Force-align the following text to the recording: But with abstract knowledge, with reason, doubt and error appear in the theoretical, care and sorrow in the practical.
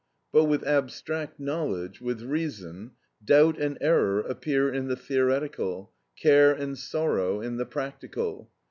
But 0.31 0.45
with 0.45 0.63
abstract 0.63 1.39
knowledge, 1.39 2.01
with 2.01 2.23
reason, 2.23 2.93
doubt 3.23 3.59
and 3.59 3.77
error 3.81 4.19
appear 4.21 4.67
in 4.73 4.87
the 4.87 4.95
theoretical, 4.95 5.91
care 6.19 6.51
and 6.51 6.75
sorrow 6.75 7.39
in 7.39 7.57
the 7.57 7.67
practical. 7.67 8.49